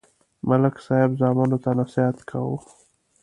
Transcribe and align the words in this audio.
ملک 0.47 0.75
صاحب 0.85 1.11
زامنو 1.19 1.57
ته 1.63 1.69
نصحت 1.77 2.17
کاوه 2.29 2.59